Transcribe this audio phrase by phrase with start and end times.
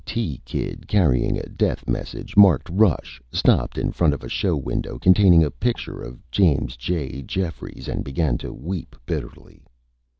[0.03, 0.41] D.T.
[0.45, 5.43] Kid carrying a Death Message marked "Rush" stopped in front of a Show Window containing
[5.43, 7.21] a Picture of James J.
[7.21, 9.61] Jeffries and began to weep bitterly.